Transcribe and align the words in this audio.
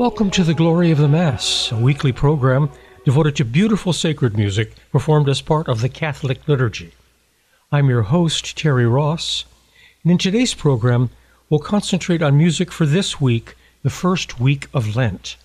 Welcome 0.00 0.30
to 0.30 0.44
the 0.44 0.54
Glory 0.54 0.90
of 0.90 0.96
the 0.96 1.08
Mass, 1.08 1.70
a 1.70 1.76
weekly 1.76 2.10
program 2.10 2.70
devoted 3.04 3.36
to 3.36 3.44
beautiful 3.44 3.92
sacred 3.92 4.34
music 4.34 4.72
performed 4.90 5.28
as 5.28 5.42
part 5.42 5.68
of 5.68 5.82
the 5.82 5.90
Catholic 5.90 6.48
liturgy. 6.48 6.92
I'm 7.70 7.90
your 7.90 8.00
host, 8.00 8.56
Terry 8.56 8.86
Ross, 8.86 9.44
and 10.02 10.10
in 10.10 10.16
today's 10.16 10.54
program, 10.54 11.10
we'll 11.50 11.60
concentrate 11.60 12.22
on 12.22 12.38
music 12.38 12.72
for 12.72 12.86
this 12.86 13.20
week, 13.20 13.56
the 13.82 13.90
first 13.90 14.40
week 14.40 14.68
of 14.72 14.96
Lent. 14.96 15.36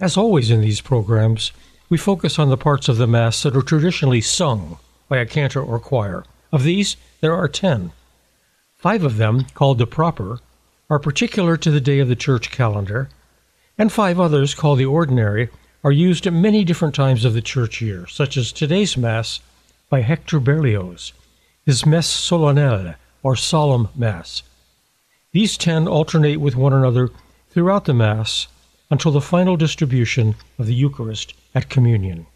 As 0.00 0.16
always 0.16 0.50
in 0.50 0.62
these 0.62 0.80
programs, 0.80 1.52
we 1.90 1.98
focus 1.98 2.38
on 2.38 2.48
the 2.48 2.56
parts 2.56 2.88
of 2.88 2.96
the 2.96 3.06
Mass 3.06 3.42
that 3.42 3.54
are 3.54 3.60
traditionally 3.60 4.22
sung 4.22 4.78
by 5.06 5.18
a 5.18 5.26
cantor 5.26 5.60
or 5.60 5.78
choir. 5.78 6.24
Of 6.50 6.62
these, 6.62 6.96
there 7.20 7.34
are 7.34 7.46
ten. 7.46 7.92
Five 8.78 9.04
of 9.04 9.18
them, 9.18 9.44
called 9.52 9.76
the 9.76 9.86
proper, 9.86 10.40
are 10.88 10.98
particular 10.98 11.58
to 11.58 11.70
the 11.70 11.82
day 11.82 11.98
of 11.98 12.08
the 12.08 12.16
church 12.16 12.50
calendar, 12.50 13.10
and 13.78 13.92
five 13.92 14.18
others, 14.18 14.54
called 14.54 14.80
the 14.80 14.84
ordinary, 14.84 15.48
are 15.84 15.92
used 15.92 16.26
at 16.26 16.32
many 16.32 16.64
different 16.64 16.94
times 16.94 17.24
of 17.24 17.32
the 17.32 17.40
church 17.40 17.80
year, 17.80 18.06
such 18.08 18.36
as 18.36 18.50
today's 18.50 18.96
Mass 18.96 19.40
by 19.88 20.00
Hector 20.00 20.40
Berlioz, 20.40 21.12
his 21.64 21.86
Messe 21.86 22.10
Solennelle, 22.10 22.96
or 23.22 23.36
Solemn 23.36 23.88
Mass. 23.94 24.42
These 25.32 25.56
ten 25.56 25.86
alternate 25.86 26.40
with 26.40 26.56
one 26.56 26.72
another 26.72 27.10
throughout 27.50 27.84
the 27.84 27.94
Mass 27.94 28.48
until 28.90 29.12
the 29.12 29.20
final 29.20 29.56
distribution 29.56 30.34
of 30.58 30.66
the 30.66 30.74
Eucharist 30.74 31.34
at 31.54 31.68
Communion. 31.68 32.26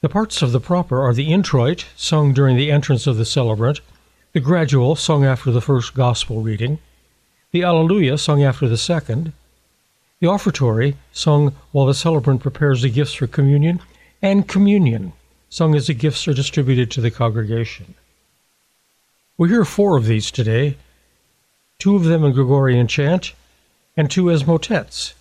The 0.00 0.08
parts 0.08 0.42
of 0.42 0.52
the 0.52 0.60
proper 0.60 1.00
are 1.00 1.14
the 1.14 1.32
introit, 1.32 1.86
sung 1.96 2.32
during 2.32 2.56
the 2.56 2.70
entrance 2.70 3.06
of 3.06 3.16
the 3.16 3.24
celebrant, 3.24 3.80
the 4.32 4.40
gradual, 4.40 4.96
sung 4.96 5.24
after 5.24 5.50
the 5.50 5.60
first 5.60 5.94
Gospel 5.94 6.42
reading, 6.42 6.78
the 7.50 7.62
Alleluia, 7.62 8.18
sung 8.18 8.42
after 8.42 8.68
the 8.68 8.78
second, 8.78 9.32
the 10.22 10.28
offertory, 10.28 10.94
sung 11.10 11.52
while 11.72 11.86
the 11.86 11.92
celebrant 11.92 12.40
prepares 12.40 12.82
the 12.82 12.88
gifts 12.88 13.14
for 13.14 13.26
communion, 13.26 13.80
and 14.22 14.46
communion, 14.46 15.12
sung 15.50 15.74
as 15.74 15.88
the 15.88 15.94
gifts 15.94 16.28
are 16.28 16.32
distributed 16.32 16.92
to 16.92 17.00
the 17.00 17.10
congregation. 17.10 17.92
We 19.36 19.48
hear 19.48 19.64
four 19.64 19.96
of 19.96 20.06
these 20.06 20.30
today, 20.30 20.76
two 21.80 21.96
of 21.96 22.04
them 22.04 22.22
in 22.22 22.30
Gregorian 22.30 22.86
chant, 22.86 23.32
and 23.96 24.08
two 24.08 24.30
as 24.30 24.46
motets, 24.46 25.14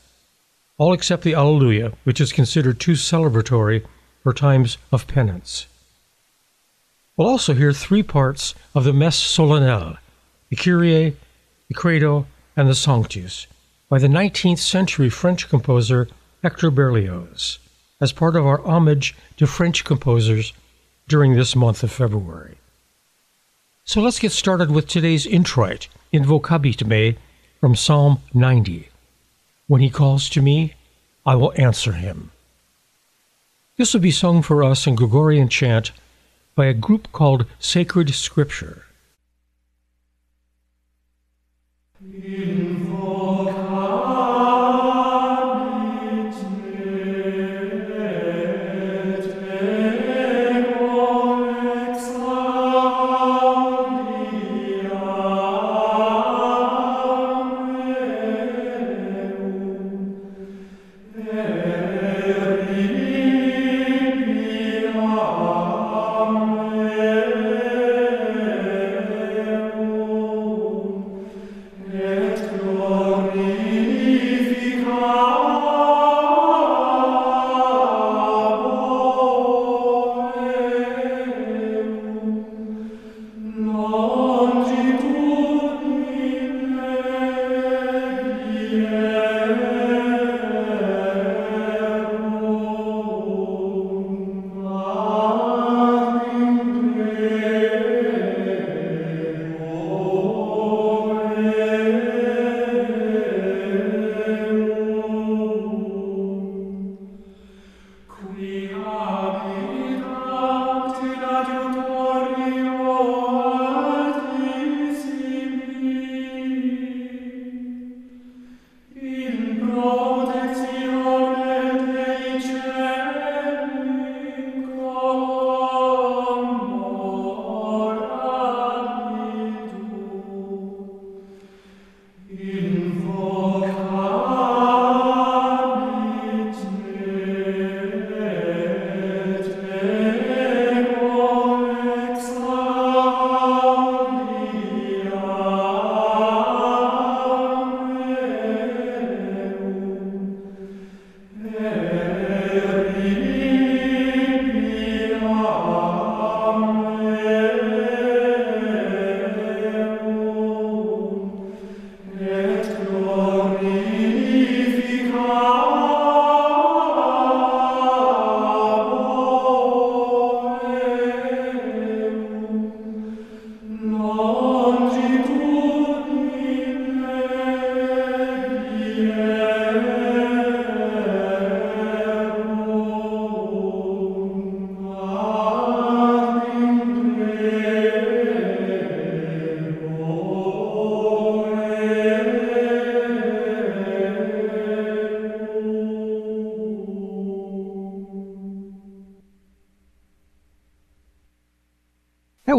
all 0.77 0.93
except 0.93 1.23
the 1.23 1.33
Alleluia, 1.33 1.93
which 2.03 2.21
is 2.21 2.31
considered 2.31 2.79
too 2.79 2.93
celebratory 2.93 3.83
for 4.21 4.33
times 4.33 4.77
of 4.91 5.07
penance. 5.07 5.65
We'll 7.17 7.27
also 7.27 7.55
hear 7.55 7.73
three 7.73 8.03
parts 8.03 8.53
of 8.75 8.83
the 8.83 8.93
Messe 8.93 9.19
Solennelle, 9.19 9.97
the 10.49 10.55
Kyrie, 10.55 11.17
the 11.69 11.73
Credo, 11.73 12.27
and 12.55 12.69
the 12.69 12.75
Sanctus, 12.75 13.47
by 13.91 13.99
the 13.99 14.07
19th 14.07 14.59
century 14.59 15.09
French 15.09 15.49
composer 15.49 16.07
Hector 16.41 16.71
Berlioz 16.71 17.59
as 17.99 18.13
part 18.13 18.37
of 18.37 18.47
our 18.47 18.65
homage 18.65 19.13
to 19.35 19.45
French 19.45 19.83
composers 19.83 20.53
during 21.09 21.33
this 21.33 21.57
month 21.57 21.83
of 21.83 21.91
February. 21.91 22.55
So 23.83 23.99
let's 23.99 24.17
get 24.17 24.31
started 24.31 24.71
with 24.71 24.87
today's 24.87 25.25
introit, 25.25 25.89
Invocabit 26.13 26.87
Me, 26.87 27.17
from 27.59 27.75
Psalm 27.75 28.21
90. 28.33 28.87
When 29.67 29.81
he 29.81 29.89
calls 29.89 30.29
to 30.29 30.41
me, 30.41 30.75
I 31.25 31.35
will 31.35 31.51
answer 31.57 31.91
him. 31.91 32.31
This 33.75 33.93
will 33.93 33.99
be 33.99 34.09
sung 34.09 34.41
for 34.41 34.63
us 34.63 34.87
in 34.87 34.95
Gregorian 34.95 35.49
chant 35.49 35.91
by 36.55 36.67
a 36.67 36.73
group 36.73 37.11
called 37.11 37.45
Sacred 37.59 38.15
Scripture. 38.15 38.85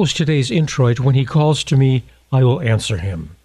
Was 0.03 0.13
today's 0.13 0.51
introit 0.51 0.99
When 0.99 1.15
He 1.15 1.25
Calls 1.25 1.63
to 1.63 1.77
Me, 1.77 2.03
I 2.33 2.43
Will 2.43 2.61
Answer 2.61 2.97
Him. 2.97 3.37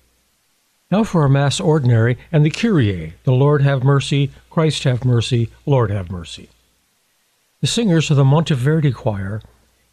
Now 0.90 1.04
for 1.04 1.22
our 1.22 1.30
Mass 1.30 1.60
Ordinary 1.60 2.18
and 2.32 2.44
the 2.44 2.50
Kyrie, 2.50 3.14
the 3.26 3.32
Lord 3.32 3.62
have 3.62 3.84
mercy, 3.84 4.32
Christ 4.50 4.84
have 4.84 5.06
mercy, 5.06 5.52
Lord 5.68 5.92
have 5.92 6.10
mercy. 6.10 6.50
The 7.62 7.68
singers 7.68 8.10
of 8.10 8.18
the 8.18 8.24
Monteverdi 8.24 8.92
Choir 8.92 9.40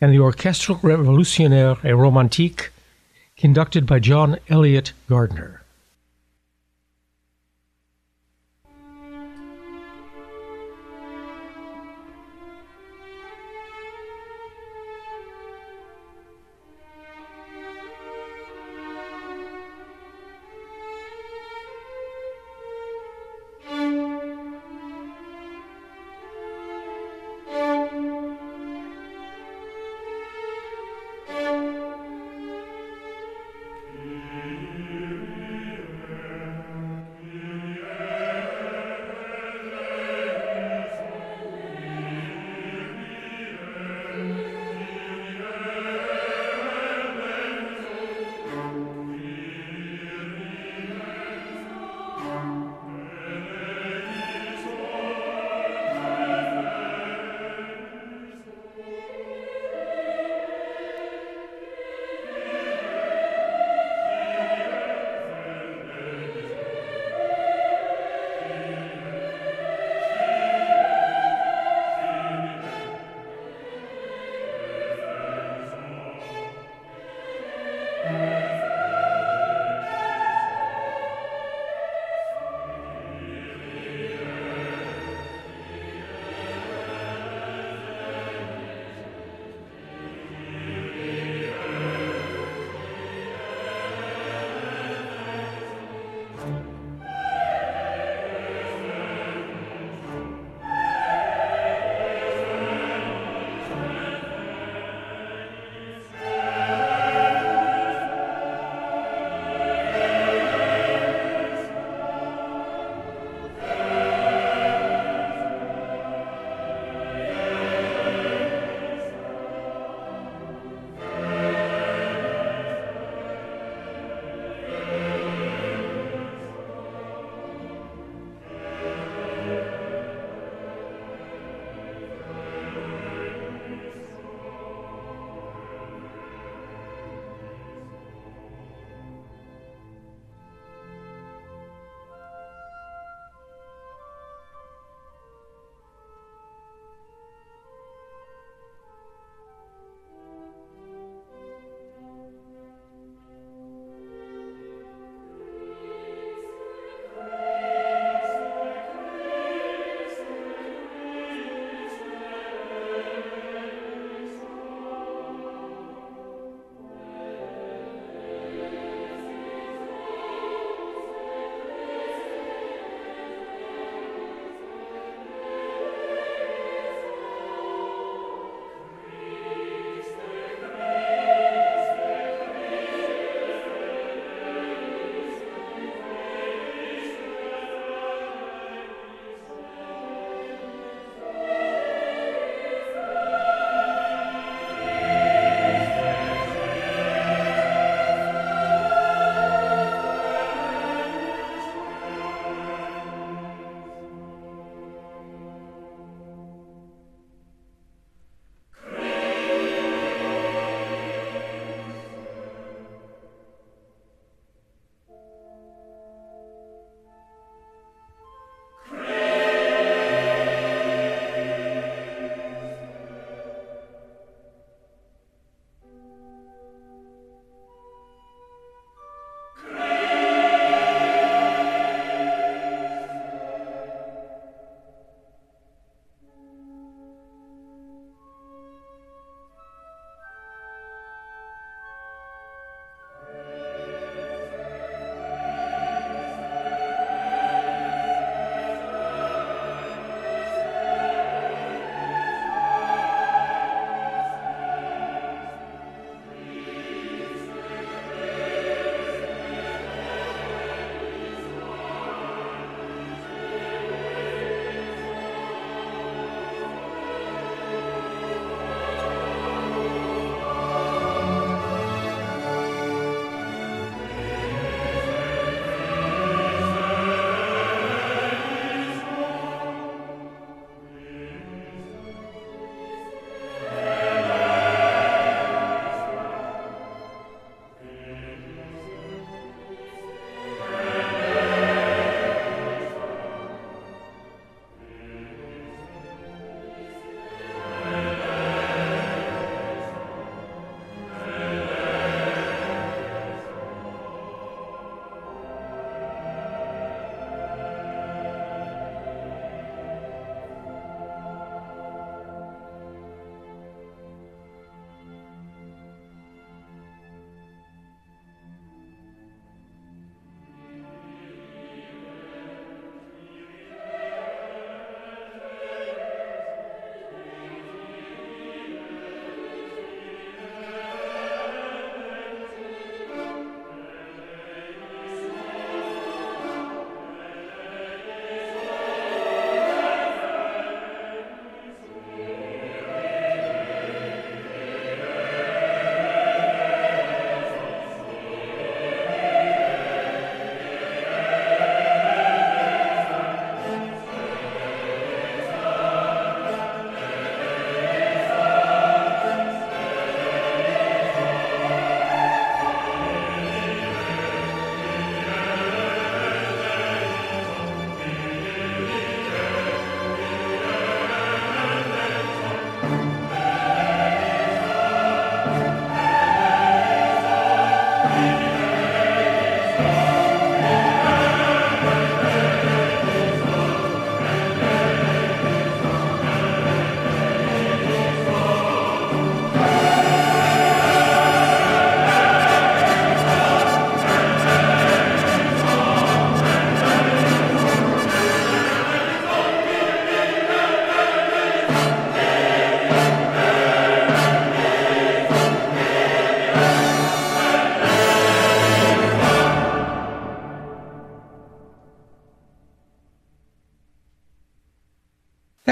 and 0.00 0.11
the 0.11 0.20
Orchestre 0.20 0.72
Revolutionnaire 0.82 1.76
et 1.84 1.94
Romantique, 1.94 2.70
conducted 3.37 3.87
by 3.87 3.99
John 3.99 4.38
Eliot 4.49 4.94
Gardiner. 5.06 5.63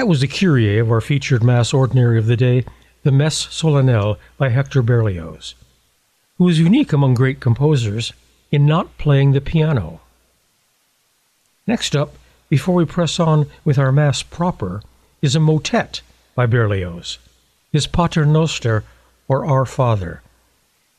That 0.03 0.09
was 0.09 0.19
the 0.19 0.27
Kyrie 0.27 0.79
of 0.79 0.91
our 0.91 0.99
featured 0.99 1.45
Mass 1.45 1.73
Ordinary 1.73 2.19
of 2.19 2.25
the 2.25 2.35
day, 2.35 2.65
the 3.03 3.11
Messe 3.13 3.47
Solennelle 3.47 4.17
by 4.37 4.49
Hector 4.49 4.81
Berlioz, 4.81 5.55
who 6.37 6.49
is 6.49 6.59
unique 6.59 6.91
among 6.91 7.13
great 7.13 7.39
composers 7.39 8.11
in 8.51 8.65
not 8.65 8.97
playing 8.97 9.31
the 9.31 9.39
piano. 9.39 10.01
Next 11.65 11.95
up, 11.95 12.17
before 12.49 12.75
we 12.75 12.83
press 12.83 13.17
on 13.17 13.49
with 13.63 13.79
our 13.79 13.93
Mass 13.93 14.23
proper, 14.23 14.81
is 15.21 15.37
a 15.37 15.39
motet 15.39 16.01
by 16.35 16.47
Berlioz, 16.47 17.17
his 17.71 17.87
Pater 17.87 18.25
Noster, 18.25 18.83
or 19.29 19.45
Our 19.45 19.65
Father. 19.65 20.21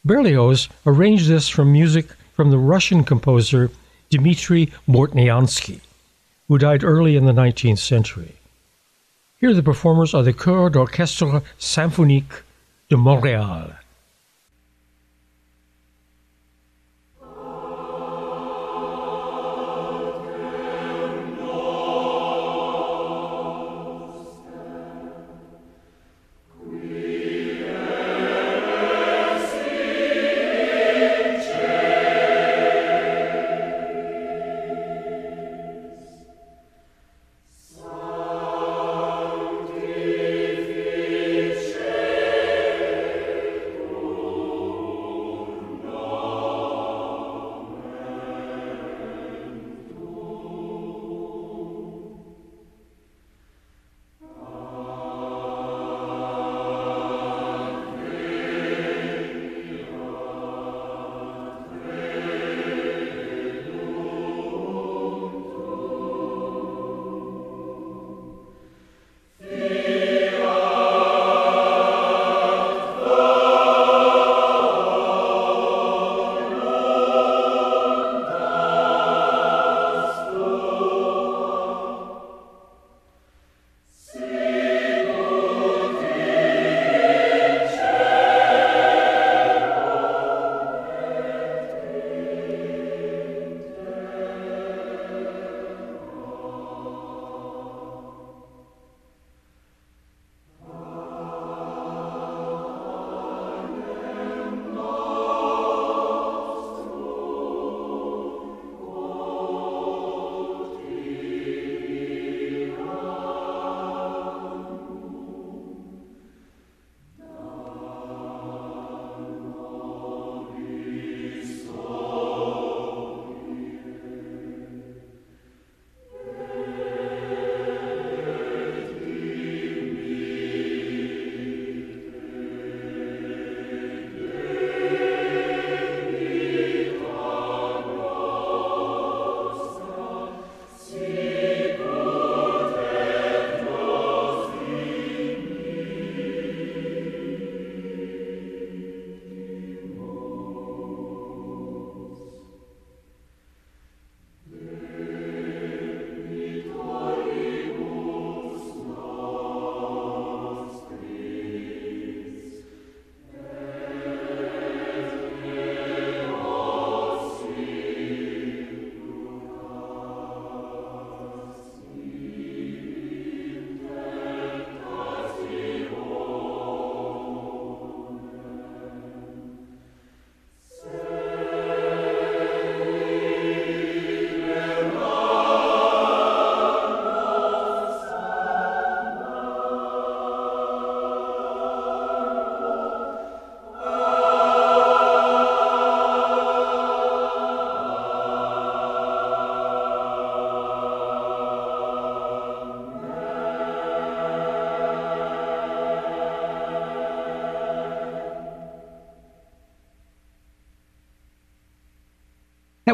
Berlioz 0.03 0.71
arranged 0.87 1.29
this 1.29 1.51
from 1.51 1.71
music 1.71 2.07
from 2.33 2.51
the 2.51 2.57
Russian 2.57 3.05
composer 3.05 3.71
Dmitri 4.09 4.73
Bortniansky, 4.89 5.81
who 6.49 6.57
died 6.57 6.83
early 6.83 7.17
in 7.17 7.27
the 7.27 7.33
19th 7.33 7.81
century. 7.81 8.37
Here 9.45 9.53
the 9.53 9.63
performers 9.63 10.15
are 10.15 10.23
the 10.23 10.33
Chœur 10.33 10.73
d'Orchestre 10.73 11.43
Symphonique 11.59 12.33
de 12.89 12.97
Montréal. 12.97 13.75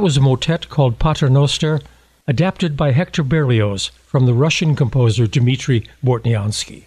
That 0.01 0.05
was 0.05 0.17
a 0.17 0.23
motet 0.23 0.71
called 0.71 0.99
Pater 0.99 1.29
Noster, 1.29 1.79
adapted 2.27 2.75
by 2.75 2.93
Hector 2.93 3.23
Berlioz 3.23 3.89
from 4.07 4.25
the 4.25 4.33
Russian 4.33 4.75
composer 4.75 5.27
Dmitri 5.27 5.87
Bortniansky. 6.03 6.85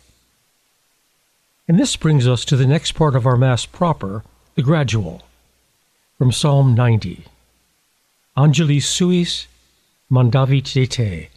And 1.68 1.80
this 1.80 1.96
brings 1.96 2.28
us 2.28 2.44
to 2.46 2.56
the 2.56 2.66
next 2.66 2.94
part 2.94 3.16
of 3.16 3.28
our 3.28 3.38
Mass 3.38 3.68
proper, 3.68 4.24
the 4.56 4.64
gradual, 4.64 5.22
from 6.18 6.32
Psalm 6.32 6.74
90. 6.74 7.26
Angelis 8.36 8.90
suis 8.90 9.48
mandavit 10.10 10.90
te. 10.90 11.30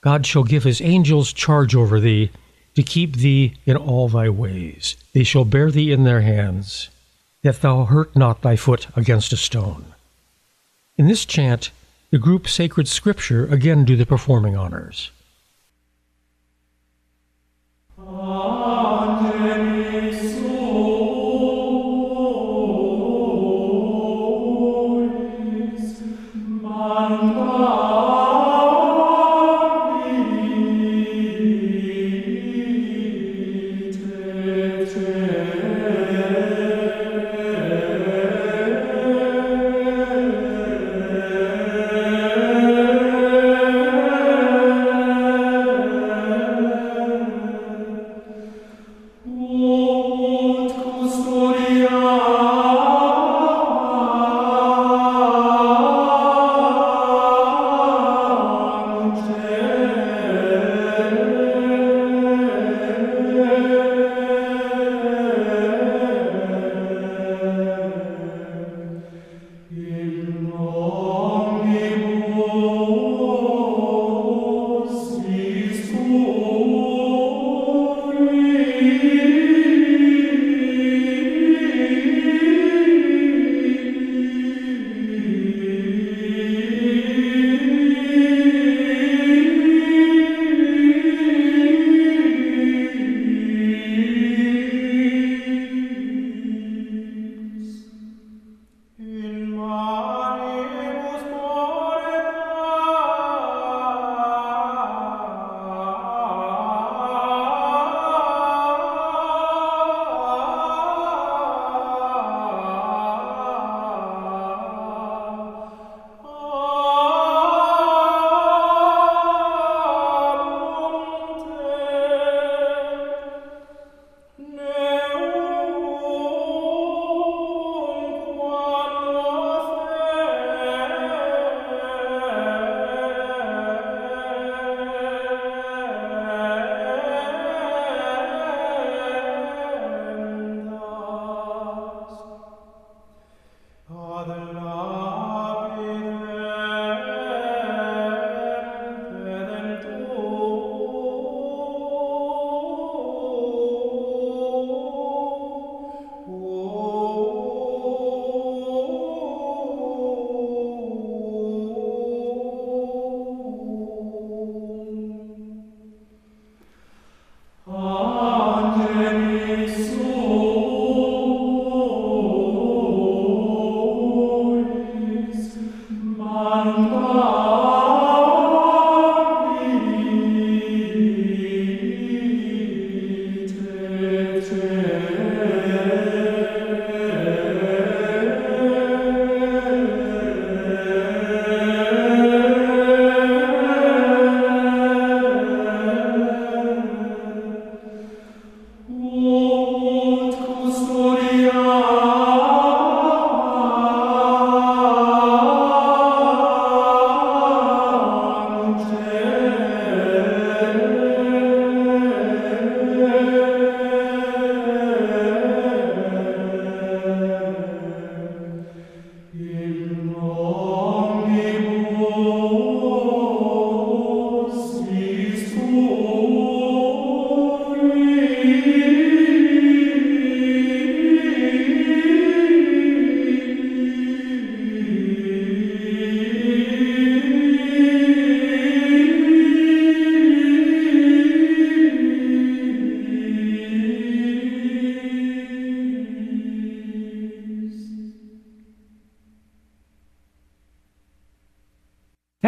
God 0.00 0.26
shall 0.26 0.42
give 0.42 0.64
his 0.64 0.80
angels 0.80 1.32
charge 1.32 1.76
over 1.76 2.00
thee, 2.00 2.32
to 2.74 2.82
keep 2.82 3.18
thee 3.18 3.54
in 3.64 3.76
all 3.76 4.08
thy 4.08 4.28
ways. 4.28 4.96
They 5.12 5.22
shall 5.22 5.44
bear 5.44 5.70
thee 5.70 5.92
in 5.92 6.02
their 6.02 6.22
hands, 6.22 6.88
that 7.42 7.60
thou 7.60 7.84
hurt 7.84 8.16
not 8.16 8.42
thy 8.42 8.56
foot 8.56 8.88
against 8.96 9.32
a 9.32 9.36
stone. 9.36 9.92
In 10.98 11.08
this 11.08 11.26
chant, 11.26 11.72
the 12.10 12.16
group 12.16 12.48
Sacred 12.48 12.88
Scripture 12.88 13.44
again 13.52 13.84
do 13.84 13.96
the 13.96 14.06
performing 14.06 14.56
honors. 14.56 15.10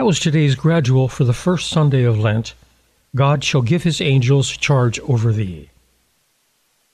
Was 0.08 0.18
today's 0.18 0.54
gradual 0.54 1.06
for 1.06 1.24
the 1.24 1.34
first 1.34 1.68
Sunday 1.68 2.02
of 2.02 2.18
Lent. 2.18 2.54
God 3.14 3.44
shall 3.44 3.60
give 3.60 3.82
his 3.82 4.00
angels 4.00 4.48
charge 4.48 4.98
over 5.00 5.34
thee. 5.34 5.68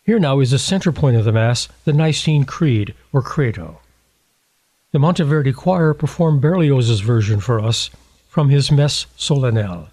Here 0.03 0.19
now 0.19 0.41
is 0.41 0.51
the 0.51 0.59
center 0.59 0.91
point 0.91 1.17
of 1.17 1.25
the 1.25 1.31
Mass, 1.31 1.69
the 1.85 1.93
Nicene 1.93 2.43
Creed, 2.43 2.93
or 3.13 3.23
Credo. 3.23 3.79
The 4.91 4.99
Monteverdi 4.99 5.55
Choir 5.55 5.95
performed 5.95 6.41
Berlioz's 6.41 7.03
version 7.03 7.39
for 7.39 7.61
us 7.61 7.89
from 8.29 8.49
his 8.49 8.73
Messe 8.73 9.07
Solennelle. 9.17 9.91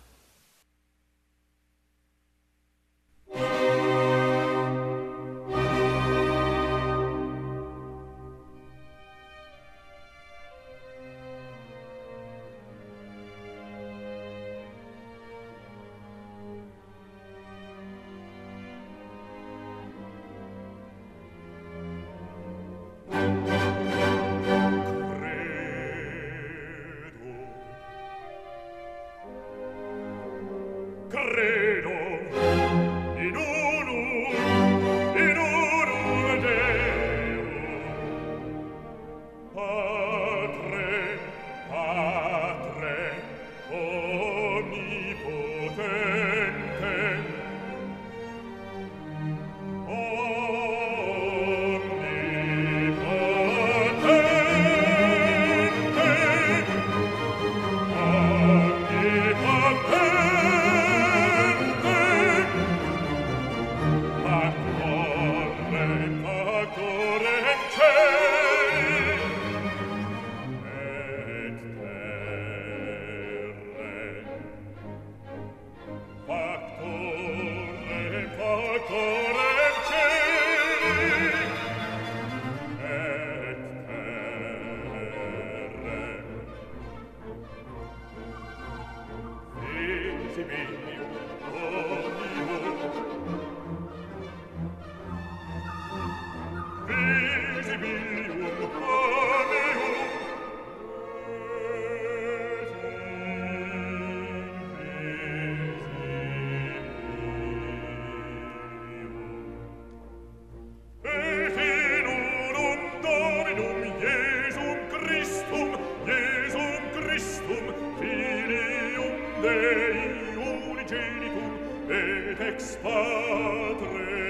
dei 119.41 120.35
unigenitum 120.37 121.53
et 121.89 122.41
ex 122.47 122.77
patre. 122.83 124.20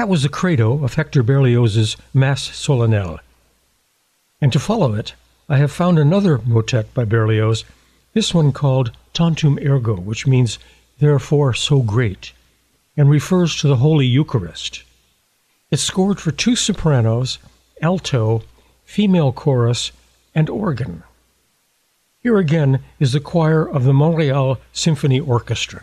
That 0.00 0.08
was 0.08 0.22
the 0.22 0.30
credo 0.30 0.82
of 0.82 0.94
Hector 0.94 1.22
Berlioz's 1.22 1.94
Mass 2.14 2.48
Solennelle. 2.48 3.18
And 4.40 4.50
to 4.50 4.58
follow 4.58 4.94
it, 4.94 5.12
I 5.46 5.58
have 5.58 5.70
found 5.70 5.98
another 5.98 6.38
motet 6.38 6.94
by 6.94 7.04
Berlioz, 7.04 7.64
this 8.14 8.32
one 8.32 8.50
called 8.50 8.92
Tantum 9.12 9.58
Ergo, 9.58 9.96
which 9.96 10.26
means 10.26 10.58
therefore 11.00 11.52
so 11.52 11.82
great, 11.82 12.32
and 12.96 13.10
refers 13.10 13.54
to 13.56 13.68
the 13.68 13.76
Holy 13.76 14.06
Eucharist. 14.06 14.84
It's 15.70 15.82
scored 15.82 16.18
for 16.18 16.30
two 16.30 16.56
sopranos, 16.56 17.38
alto, 17.82 18.42
female 18.86 19.32
chorus, 19.32 19.92
and 20.34 20.48
organ. 20.48 21.02
Here 22.22 22.38
again 22.38 22.82
is 22.98 23.12
the 23.12 23.20
choir 23.20 23.68
of 23.68 23.84
the 23.84 23.92
Montreal 23.92 24.56
Symphony 24.72 25.20
Orchestra. 25.20 25.82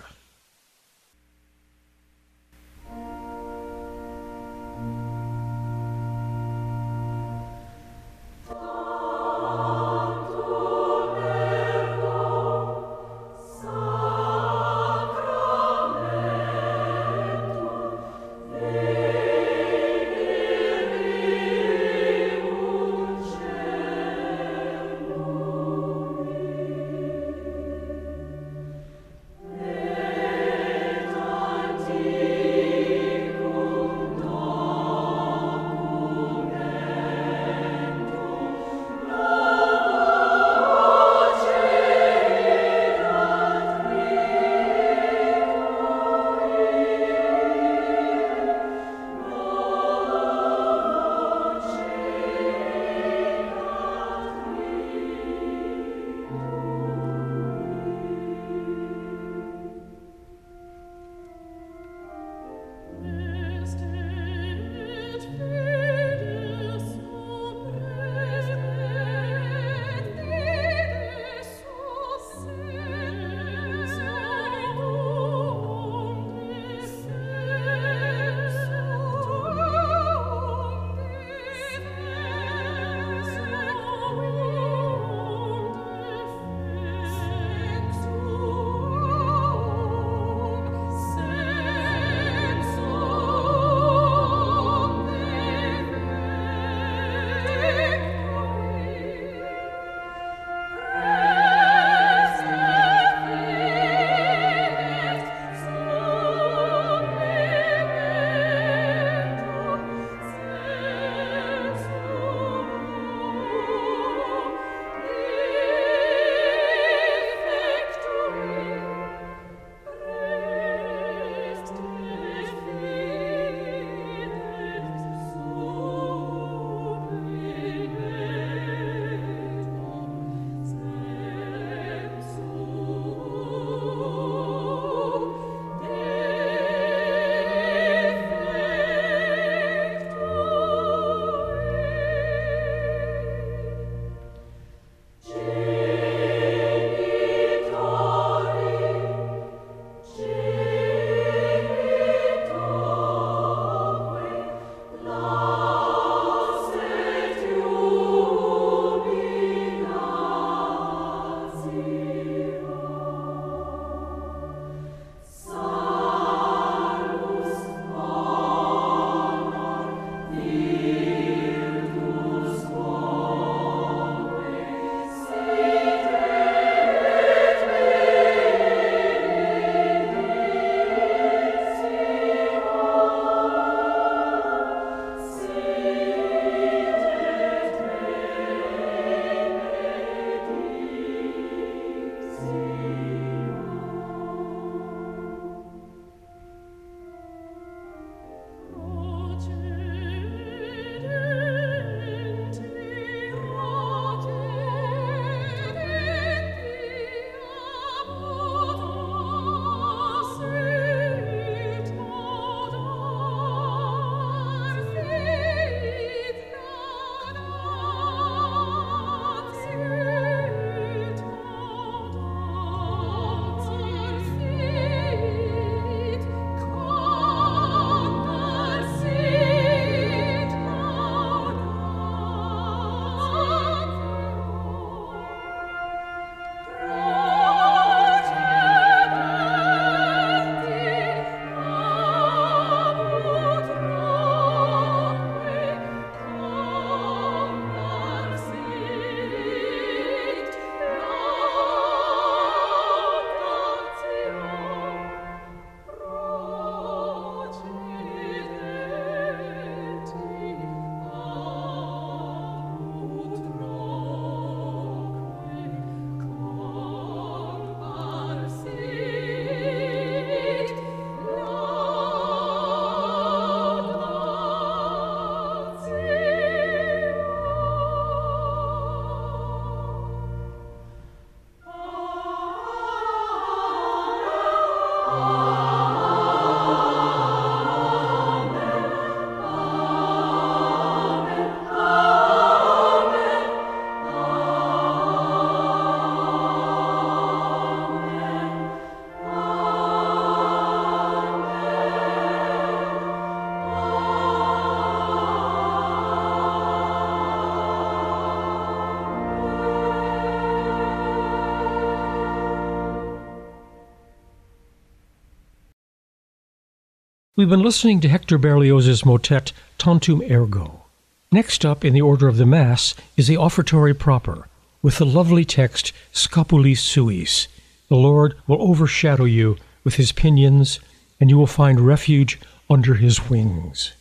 We've 317.38 317.48
been 317.48 317.62
listening 317.62 318.00
to 318.00 318.10
Hector 318.10 318.40
Berlioz's 318.40 319.06
motet 319.06 319.52
Tantum 319.78 320.24
Ergo. 320.24 320.86
Next 321.32 321.64
up 321.64 321.86
in 321.86 321.94
the 321.94 322.02
order 322.02 322.28
of 322.28 322.38
the 322.38 322.48
Mass 322.48 322.96
is 323.16 323.28
the 323.28 323.38
offertory 323.38 323.94
proper, 323.94 324.48
with 324.82 324.98
the 324.98 325.06
lovely 325.06 325.46
text 325.46 325.94
Scapulis 326.12 326.80
Suis. 326.80 327.48
The 327.90 327.96
Lord 327.96 328.34
will 328.48 328.60
overshadow 328.60 329.26
you 329.26 329.56
with 329.84 329.98
his 329.98 330.12
pinions, 330.12 330.80
and 331.20 331.30
you 331.30 331.38
will 331.38 331.46
find 331.46 331.80
refuge 331.80 332.40
under 332.72 332.96
his 332.96 333.30
wings. 333.30 333.92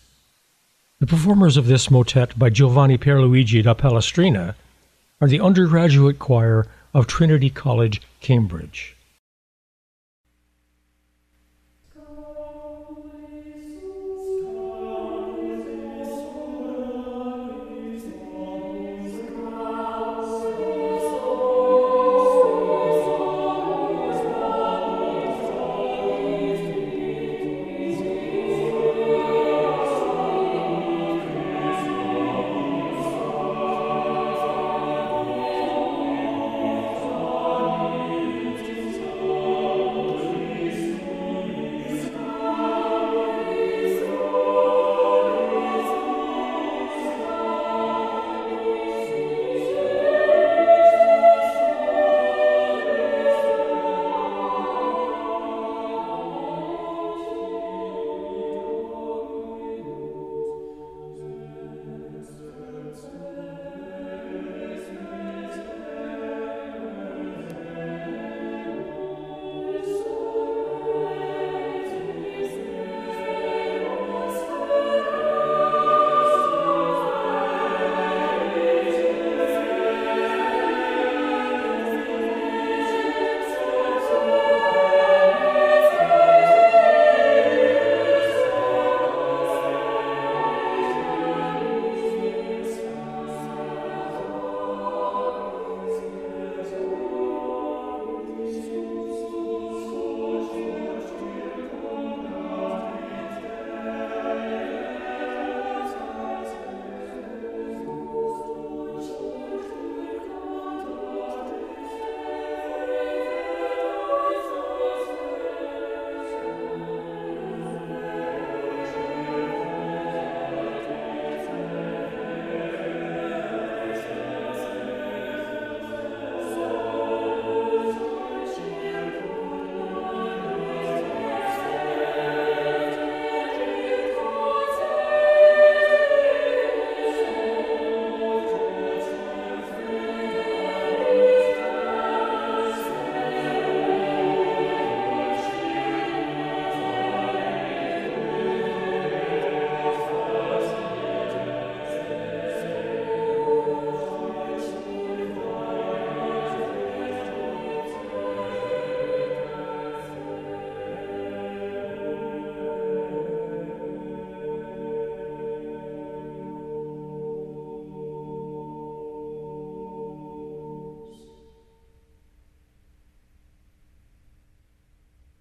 The 0.99 1.07
performers 1.07 1.59
of 1.59 1.67
this 1.67 1.91
motet 1.91 2.39
by 2.39 2.49
Giovanni 2.49 2.97
Pierluigi 2.97 3.63
da 3.63 3.75
Palestrina 3.75 4.55
are 5.21 5.29
the 5.29 5.41
undergraduate 5.41 6.19
choir 6.19 6.69
of 6.95 7.07
Trinity 7.07 7.51
College, 7.51 8.01
Cambridge. 8.23 8.96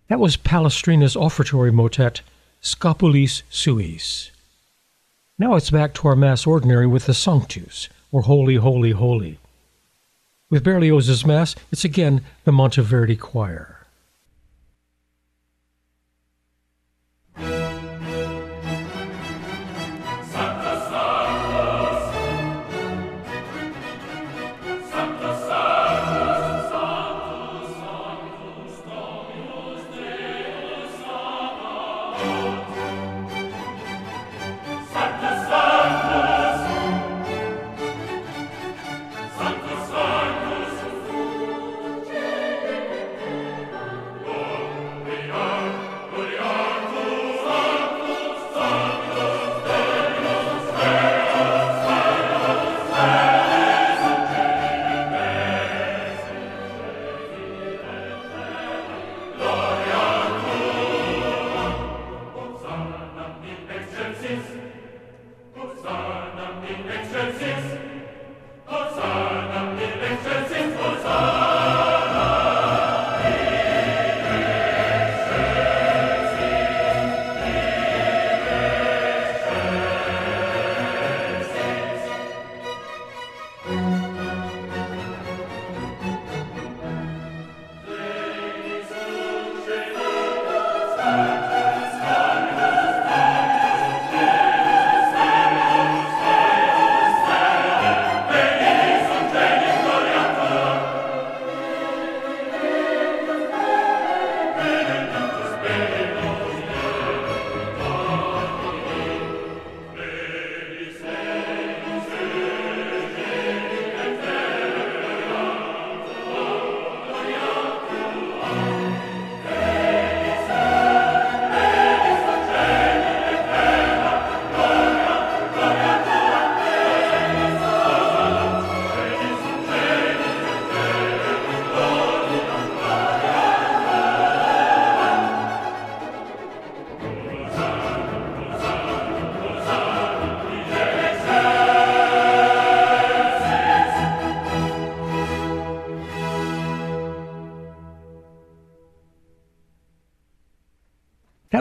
That 0.07 0.19
was 0.19 0.37
Palestrina's 0.37 1.15
offertory 1.15 1.71
motet, 1.71 2.21
Scapulis 2.61 3.41
Suis. 3.49 4.31
Now 5.39 5.55
it's 5.55 5.71
back 5.71 5.93
to 5.95 6.07
our 6.07 6.15
Mass 6.15 6.45
Ordinary 6.45 6.85
with 6.85 7.07
the 7.07 7.13
Sanctus, 7.13 7.89
or 8.11 8.21
Holy, 8.21 8.55
Holy, 8.55 8.91
Holy. 8.91 9.39
With 10.49 10.63
Berlioz's 10.63 11.25
Mass, 11.25 11.55
it's 11.71 11.83
again 11.83 12.21
the 12.43 12.51
Monteverdi 12.51 13.19
Choir. 13.19 13.74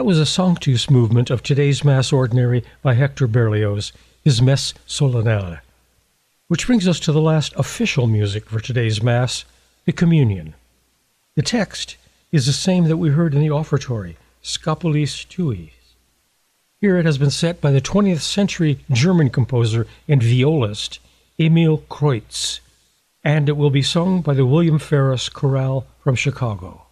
Was 0.05 0.19
a 0.19 0.25
Sanctus 0.27 0.87
movement 0.87 1.31
of 1.31 1.41
today's 1.41 1.83
Mass 1.83 2.13
Ordinary 2.13 2.63
by 2.83 2.93
Hector 2.93 3.25
Berlioz, 3.25 3.91
his 4.23 4.39
Messe 4.39 4.75
Solennelle. 4.87 5.61
Which 6.47 6.67
brings 6.67 6.87
us 6.87 6.99
to 6.99 7.11
the 7.11 7.19
last 7.19 7.53
official 7.55 8.05
music 8.05 8.47
for 8.47 8.59
today's 8.59 9.01
Mass, 9.01 9.45
the 9.85 9.91
Communion. 9.91 10.53
The 11.35 11.41
text 11.41 11.97
is 12.31 12.45
the 12.45 12.53
same 12.53 12.83
that 12.83 12.97
we 12.97 13.09
heard 13.09 13.33
in 13.33 13.39
the 13.39 13.49
offertory, 13.49 14.15
Scapulis 14.43 15.25
Suis. 15.27 15.71
Here 16.79 16.97
it 16.97 17.05
has 17.07 17.17
been 17.17 17.31
set 17.31 17.59
by 17.59 17.71
the 17.71 17.81
20th 17.81 18.21
century 18.21 18.85
German 18.91 19.31
composer 19.31 19.87
and 20.07 20.21
violist 20.21 20.99
Emil 21.39 21.79
Kreuz, 21.89 22.59
and 23.23 23.49
it 23.49 23.57
will 23.57 23.71
be 23.71 23.81
sung 23.81 24.21
by 24.21 24.35
the 24.35 24.45
William 24.45 24.77
Ferris 24.77 25.29
Chorale 25.29 25.87
from 26.03 26.13
Chicago. 26.13 26.84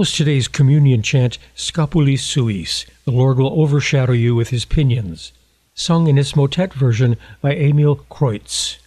Was 0.00 0.12
today's 0.12 0.48
communion 0.48 1.02
chant, 1.02 1.36
Scapulis 1.54 2.20
Suis, 2.20 2.86
the 3.04 3.10
Lord 3.10 3.36
will 3.36 3.60
overshadow 3.60 4.14
you 4.14 4.34
with 4.34 4.48
his 4.48 4.64
pinions, 4.64 5.30
sung 5.74 6.06
in 6.06 6.16
its 6.16 6.34
motet 6.34 6.72
version 6.72 7.18
by 7.42 7.54
Emil 7.54 7.96
Kreuz. 8.08 8.78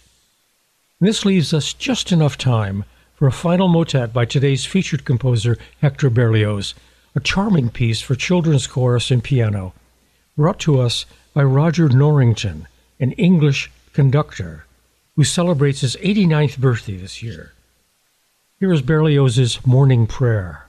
This 0.98 1.24
leaves 1.24 1.54
us 1.54 1.72
just 1.72 2.10
enough 2.10 2.36
time 2.36 2.84
for 3.14 3.28
a 3.28 3.30
final 3.30 3.68
motet 3.68 4.12
by 4.12 4.24
today's 4.24 4.64
featured 4.64 5.04
composer, 5.04 5.56
Hector 5.80 6.10
Berlioz, 6.10 6.74
a 7.14 7.20
charming 7.20 7.70
piece 7.70 8.00
for 8.00 8.16
children's 8.16 8.66
chorus 8.66 9.12
and 9.12 9.22
piano, 9.22 9.72
brought 10.36 10.58
to 10.58 10.80
us 10.80 11.06
by 11.32 11.44
Roger 11.44 11.88
Norrington, 11.88 12.66
an 12.98 13.12
English 13.12 13.70
conductor 13.92 14.64
who 15.14 15.22
celebrates 15.22 15.82
his 15.82 15.94
89th 15.94 16.58
birthday 16.58 16.96
this 16.96 17.22
year. 17.22 17.52
Here 18.58 18.72
is 18.72 18.82
Berlioz's 18.82 19.64
Morning 19.64 20.08
Prayer. 20.08 20.64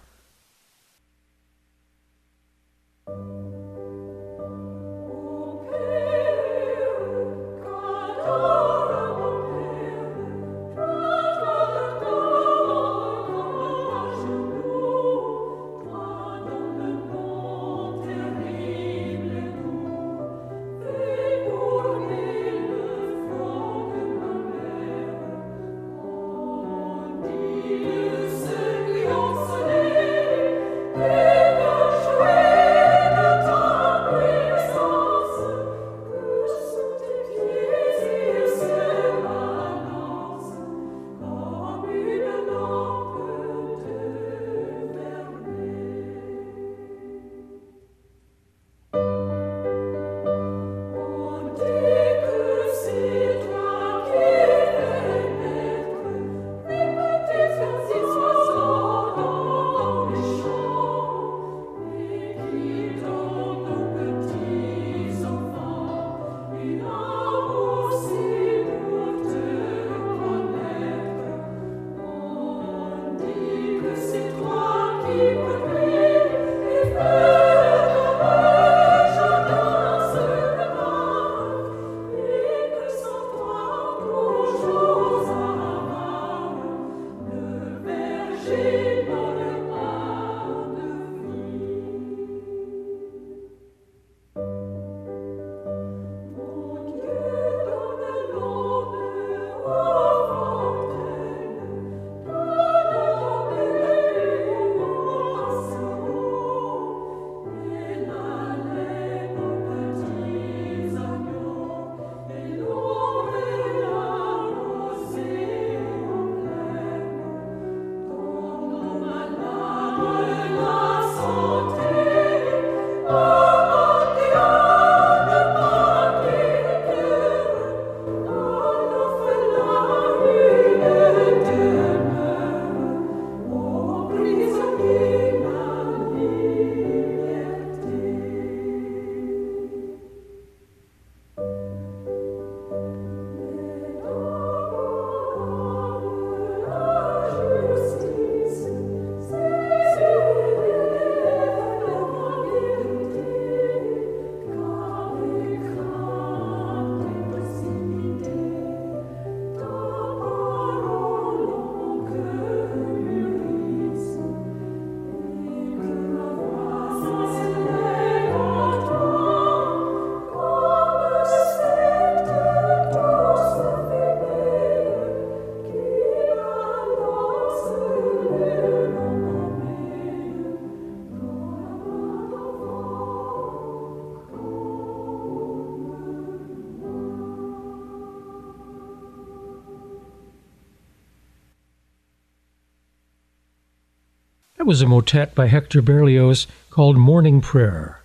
That 194.66 194.70
was 194.70 194.82
a 194.82 194.88
motet 194.88 195.36
by 195.36 195.46
Hector 195.46 195.84
Berlioz 195.84 196.48
called 196.72 196.98
Morning 196.98 197.40
Prayer. 197.40 198.02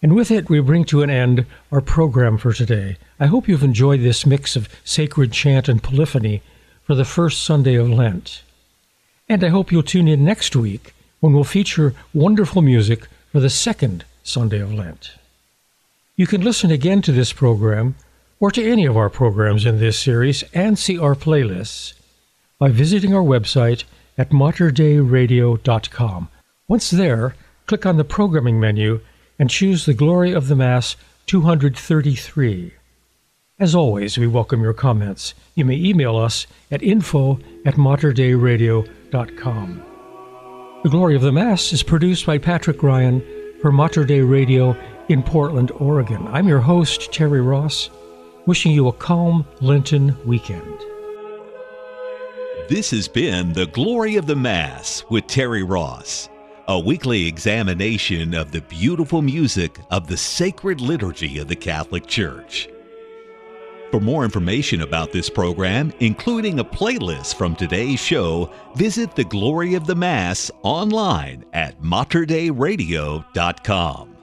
And 0.00 0.14
with 0.14 0.30
it, 0.30 0.48
we 0.48 0.60
bring 0.60 0.84
to 0.84 1.02
an 1.02 1.10
end 1.10 1.44
our 1.72 1.80
program 1.80 2.38
for 2.38 2.52
today. 2.52 2.98
I 3.18 3.26
hope 3.26 3.48
you've 3.48 3.64
enjoyed 3.64 4.02
this 4.02 4.24
mix 4.24 4.54
of 4.54 4.68
sacred 4.84 5.32
chant 5.32 5.68
and 5.68 5.82
polyphony 5.82 6.40
for 6.84 6.94
the 6.94 7.04
first 7.04 7.42
Sunday 7.42 7.74
of 7.74 7.90
Lent. 7.90 8.44
And 9.28 9.42
I 9.42 9.48
hope 9.48 9.72
you'll 9.72 9.82
tune 9.82 10.06
in 10.06 10.24
next 10.24 10.54
week 10.54 10.94
when 11.18 11.32
we'll 11.32 11.42
feature 11.42 11.96
wonderful 12.14 12.62
music 12.62 13.08
for 13.32 13.40
the 13.40 13.50
second 13.50 14.04
Sunday 14.22 14.60
of 14.60 14.72
Lent. 14.72 15.14
You 16.14 16.28
can 16.28 16.42
listen 16.42 16.70
again 16.70 17.02
to 17.02 17.10
this 17.10 17.32
program 17.32 17.96
or 18.38 18.52
to 18.52 18.64
any 18.64 18.86
of 18.86 18.96
our 18.96 19.10
programs 19.10 19.66
in 19.66 19.80
this 19.80 19.98
series 19.98 20.44
and 20.54 20.78
see 20.78 20.96
our 20.96 21.16
playlists 21.16 21.94
by 22.60 22.68
visiting 22.68 23.12
our 23.12 23.24
website 23.24 23.82
at 24.18 24.30
materdeiradio.com. 24.30 26.28
Once 26.66 26.90
there, 26.90 27.36
click 27.66 27.86
on 27.86 27.96
the 27.96 28.04
programming 28.04 28.60
menu 28.60 29.00
and 29.38 29.48
choose 29.48 29.86
the 29.86 29.94
Glory 29.94 30.32
of 30.32 30.48
the 30.48 30.56
Mass 30.56 30.96
233. 31.26 32.72
As 33.60 33.74
always, 33.74 34.16
we 34.18 34.26
welcome 34.26 34.62
your 34.62 34.74
comments. 34.74 35.34
You 35.54 35.64
may 35.64 35.76
email 35.76 36.16
us 36.16 36.46
at 36.70 36.82
info 36.82 37.38
at 37.64 37.74
materdeiradio.com. 37.74 39.84
The 40.84 40.90
Glory 40.90 41.16
of 41.16 41.22
the 41.22 41.32
Mass 41.32 41.72
is 41.72 41.82
produced 41.82 42.26
by 42.26 42.38
Patrick 42.38 42.82
Ryan 42.82 43.22
for 43.60 43.72
Mater 43.72 44.04
Dei 44.04 44.20
Radio 44.20 44.76
in 45.08 45.22
Portland, 45.22 45.70
Oregon. 45.72 46.26
I'm 46.28 46.46
your 46.46 46.60
host, 46.60 47.12
Terry 47.12 47.40
Ross, 47.40 47.90
wishing 48.46 48.72
you 48.72 48.88
a 48.88 48.92
calm 48.92 49.44
Lenten 49.60 50.16
weekend. 50.24 50.78
This 52.68 52.90
has 52.90 53.08
been 53.08 53.54
The 53.54 53.64
Glory 53.64 54.16
of 54.16 54.26
the 54.26 54.36
Mass 54.36 55.02
with 55.08 55.26
Terry 55.26 55.62
Ross, 55.62 56.28
a 56.66 56.78
weekly 56.78 57.26
examination 57.26 58.34
of 58.34 58.52
the 58.52 58.60
beautiful 58.60 59.22
music 59.22 59.78
of 59.90 60.06
the 60.06 60.18
sacred 60.18 60.82
liturgy 60.82 61.38
of 61.38 61.48
the 61.48 61.56
Catholic 61.56 62.06
Church. 62.06 62.68
For 63.90 64.00
more 64.00 64.22
information 64.22 64.82
about 64.82 65.12
this 65.12 65.30
program, 65.30 65.94
including 66.00 66.58
a 66.58 66.64
playlist 66.64 67.36
from 67.36 67.56
today's 67.56 68.00
show, 68.00 68.52
visit 68.74 69.16
the 69.16 69.24
Glory 69.24 69.72
of 69.72 69.86
the 69.86 69.94
Mass 69.94 70.50
online 70.62 71.46
at 71.54 71.80
materdeiradio.com. 71.80 74.14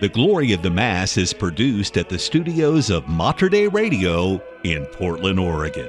The 0.00 0.08
Glory 0.08 0.52
of 0.52 0.62
the 0.62 0.70
Mass 0.70 1.16
is 1.16 1.32
produced 1.32 1.96
at 1.96 2.08
the 2.08 2.18
studios 2.18 2.90
of 2.90 3.06
Mater 3.06 3.70
Radio 3.70 4.42
in 4.64 4.84
Portland, 4.86 5.38
Oregon. 5.38 5.88